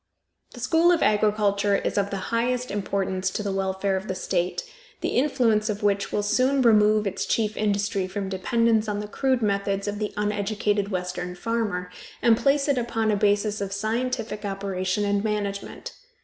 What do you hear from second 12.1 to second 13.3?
and place it upon a